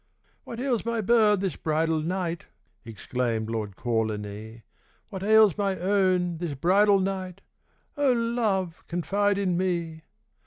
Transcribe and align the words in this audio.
'What 0.45 0.59
ails 0.59 0.83
my 0.83 0.99
bird 0.99 1.41
this 1.41 1.55
bridal 1.55 1.99
night,' 1.99 2.47
Exclaimed 2.85 3.51
Lord 3.51 3.75
Kawlinee; 3.75 4.63
'What 5.09 5.21
ails 5.21 5.59
my 5.59 5.77
own 5.77 6.39
this 6.39 6.55
bridal 6.55 6.99
night 6.99 7.41
O 7.95 8.11
love, 8.11 8.83
confide 8.87 9.37
in 9.37 9.55
me! 9.55 10.01